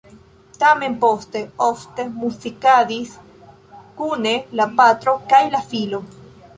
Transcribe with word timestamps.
Tamen 0.61 0.95
poste 1.03 1.41
ofte 1.65 2.07
muzikadis 2.23 3.13
kune 4.03 4.33
la 4.61 4.71
patro 4.83 5.19
kaj 5.33 5.45
la 5.57 5.67
filo. 5.73 6.07